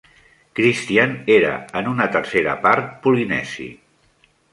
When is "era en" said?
1.33-1.89